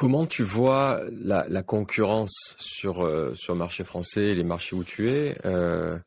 [0.00, 4.82] Comment tu vois la, concurrence sur, euh, sur le marché français et les marchés où
[4.82, 5.98] tu es euh,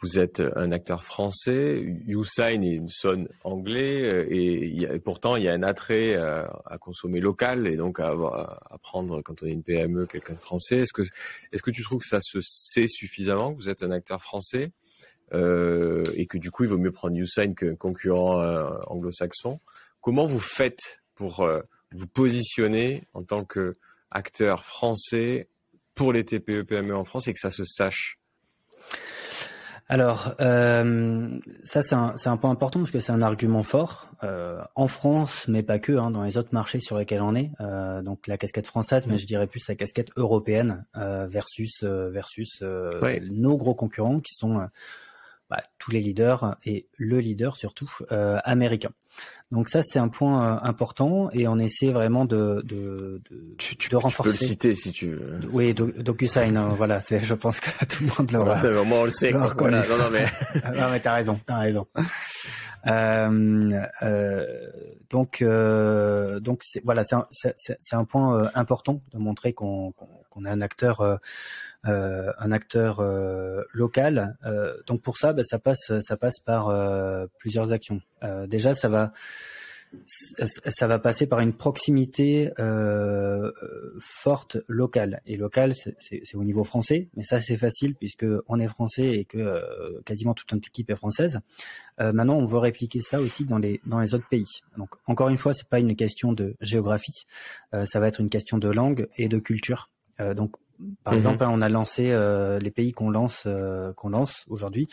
[0.00, 5.52] Vous êtes un acteur français, YouSign sonne anglais euh, et, et, pourtant il y a
[5.52, 8.12] un attrait à, consommer local et donc à,
[8.82, 10.78] prendre quand on est une PME quelqu'un de français.
[10.78, 11.02] Est-ce que,
[11.52, 14.72] est-ce que tu trouves que ça se sait suffisamment que vous êtes un acteur français
[15.32, 18.42] et que du coup il vaut mieux prendre YouSign qu'un concurrent
[18.88, 19.60] anglo-saxon?
[20.00, 21.48] Comment vous faites pour
[21.92, 23.76] vous positionnez en tant que
[24.10, 25.48] acteur français
[25.94, 28.18] pour les TPE PME en France et que ça se sache
[29.90, 34.60] alors, euh, ça c'est un, un, point important parce que c'est un argument fort euh,
[34.74, 37.52] en France, mais pas que, hein, dans les autres marchés sur lesquels on est.
[37.60, 43.56] Euh, donc la casquette française, mais je dirais plus la casquette européenne versus versus nos
[43.56, 44.68] gros concurrents qui sont
[45.50, 48.90] bah, tous les leaders et le leader surtout américain.
[49.50, 53.76] Donc ça, c'est un point euh, important et on essaie vraiment de de, de, tu,
[53.76, 54.32] tu, de renforcer.
[54.32, 55.40] Tu peux le citer si tu veux.
[55.50, 58.60] Oui, DocuSign, hein, voilà, c'est, je pense que tout le monde l'aura.
[58.60, 59.32] Ouais, moi, on le sait.
[59.32, 59.88] Quoi, voilà.
[59.88, 60.26] Non, non, mais.
[60.78, 61.86] non, mais t'as raison, t'as raison.
[62.88, 64.70] Euh, euh,
[65.10, 69.92] donc, euh, donc voilà, c'est un, point important de montrer qu'on,
[70.30, 71.18] qu'on, est un acteur,
[71.84, 73.02] un acteur
[73.72, 74.36] local.
[74.86, 76.72] donc pour ça, bah, ça passe, ça passe par
[77.38, 78.00] plusieurs actions.
[78.46, 79.12] déjà, ça va
[80.04, 83.50] ça va passer par une proximité euh,
[84.00, 85.20] forte locale.
[85.26, 89.26] Et locale, c'est au niveau français, mais ça c'est facile puisque on est français et
[89.36, 89.60] euh,
[90.04, 91.40] quasiment toute notre équipe est française.
[92.00, 94.60] Euh, maintenant, on veut répliquer ça aussi dans les dans les autres pays.
[94.76, 97.26] Donc encore une fois, c'est pas une question de géographie,
[97.72, 99.90] ça va être une question de langue et de culture.
[100.18, 100.56] Donc
[101.04, 101.18] par mhm.
[101.18, 102.16] exemple, on a lancé
[102.60, 103.46] les pays qu'on lance
[103.96, 104.88] qu'on lance aujourd'hui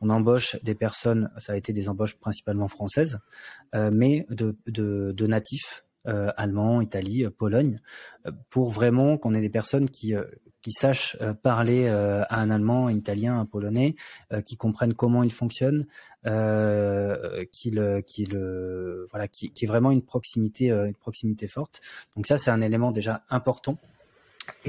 [0.00, 3.18] on embauche des personnes, ça a été des embauches principalement françaises,
[3.74, 7.80] euh, mais de, de, de natifs euh, allemands, Italie, euh, Pologne,
[8.26, 10.14] euh, pour vraiment qu'on ait des personnes qui
[10.60, 13.94] qui sachent parler à un Allemand, un Italien, un Polonais,
[14.44, 15.86] qui comprennent comment il fonctionne,
[16.26, 21.80] euh, qui le, qui le, voilà, qui, qui est vraiment une proximité, une proximité forte.
[22.16, 23.78] Donc ça, c'est un élément déjà important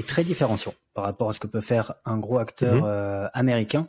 [0.00, 3.30] et très différenciant par rapport à ce que peut faire un gros acteur mmh.
[3.34, 3.86] américain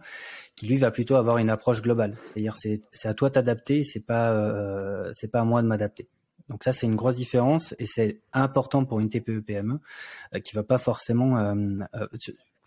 [0.56, 2.18] qui lui va plutôt avoir une approche globale.
[2.28, 6.08] C'est-à-dire c'est c'est à toi t'adapter, c'est pas euh, c'est pas à moi de m'adapter.
[6.50, 9.80] Donc ça c'est une grosse différence et c'est important pour une TPE PME
[10.36, 11.56] euh, qui va pas forcément euh,
[11.96, 12.08] euh,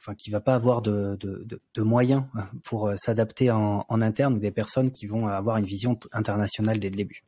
[0.00, 2.25] enfin qui va pas avoir de, de, de, de moyens
[2.62, 6.78] pour euh, s'adapter en, en, interne ou des personnes qui vont avoir une vision internationale
[6.78, 7.25] dès le début.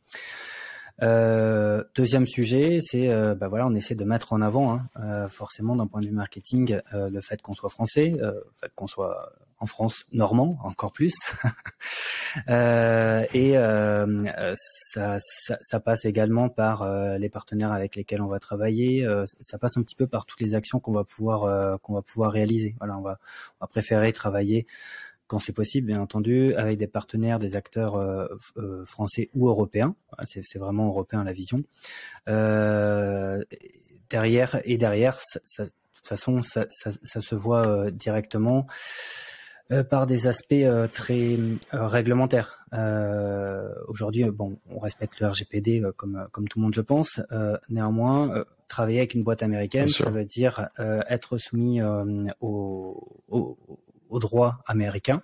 [1.02, 5.28] Euh, deuxième sujet, c'est euh, bah voilà, on essaie de mettre en avant, hein, euh,
[5.28, 9.32] forcément d'un point de vue marketing, le fait qu'on soit français, le fait qu'on soit
[9.58, 11.14] en France normand encore plus.
[12.50, 14.52] Euh, et euh,
[14.92, 19.08] ça, ça, ça, passe également par euh, les partenaires avec lesquels on va travailler
[19.40, 22.32] ça passe un petit peu par toutes les actions qu'on va pouvoir qu'on va pouvoir
[22.32, 22.74] réaliser.
[22.78, 23.18] Voilà on va
[23.58, 24.66] on va préférer travailler
[25.26, 28.26] quand c'est possible, bien entendu, avec des partenaires, des acteurs euh,
[28.84, 29.94] français ou européens.
[30.24, 31.62] C'est vraiment européen la vision.
[32.28, 33.42] Euh,
[34.10, 38.66] derrière et derrière, ça, ça, de toute façon, ça, ça se voit directement.
[39.72, 41.36] Euh, par des aspects euh, très
[41.74, 42.64] euh, réglementaires.
[43.88, 47.22] Aujourd'hui, bon, on respecte le RGPD comme comme tout le monde, je pense.
[47.70, 50.68] néanmoins, travailler avec une boîte américaine, ça veut dire
[51.08, 51.80] être soumis
[52.40, 53.56] au, au,
[54.16, 55.22] au, droit américain.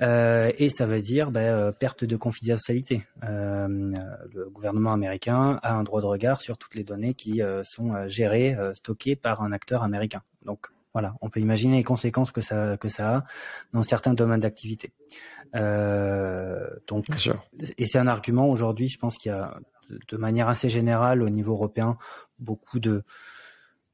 [0.00, 3.06] Euh, et ça veut dire bah, perte de confidentialité.
[3.22, 3.92] Euh,
[4.32, 8.56] le gouvernement américain a un droit de regard sur toutes les données qui sont gérées,
[8.74, 10.22] stockées par un acteur américain.
[10.44, 13.24] Donc voilà, on peut imaginer les conséquences que ça que ça a
[13.72, 14.92] dans certains domaines d'activité.
[15.54, 17.06] Euh, donc,
[17.78, 18.88] et c'est un argument aujourd'hui.
[18.88, 19.58] Je pense qu'il y a
[20.08, 21.98] de manière assez générale au niveau européen
[22.38, 23.04] beaucoup de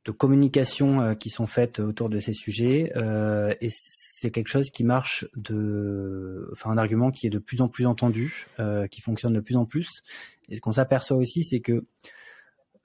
[0.04, 4.70] de communications euh, qui sont faites autour de ces sujets euh, et c'est quelque chose
[4.70, 9.00] qui marche de, enfin un argument qui est de plus en plus entendu, euh, qui
[9.00, 10.02] fonctionne de plus en plus.
[10.48, 11.84] Et ce qu'on s'aperçoit aussi, c'est que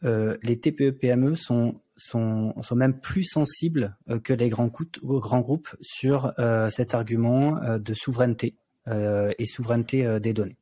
[0.04, 4.70] euh, les TPE-PME sont, sont, sont même plus sensibles euh, que les grands,
[5.02, 8.56] grands groupes sur euh, cet argument de souveraineté
[8.86, 10.58] et souveraineté des données.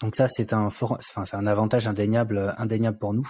[0.00, 3.28] Donc ça, c'est un, enfin, c'est un avantage indéniable, indéniable pour nous,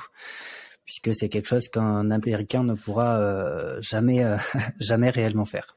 [0.85, 4.25] puisque c'est quelque chose qu'un Américain ne pourra jamais,
[4.81, 5.77] jamais réellement faire.